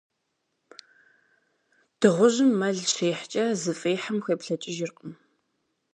Дыгъужьым 1.99 2.51
мэл 2.59 2.77
щихькӏэ, 2.93 3.45
зыфӏихьым 3.61 4.17
хуеплӏэкӏыжыркъым. 4.23 5.13